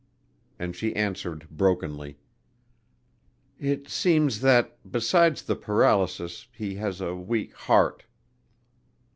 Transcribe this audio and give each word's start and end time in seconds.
And 0.57 0.75
she 0.75 0.95
answered 0.95 1.47
brokenly. 1.51 2.17
"It 3.59 3.87
seems 3.87 4.39
that 4.41 4.75
besides 4.91 5.43
the 5.43 5.55
paralysis 5.55 6.47
he 6.55 6.73
has 6.73 7.01
a 7.01 7.13
weak 7.15 7.53
heart." 7.53 8.05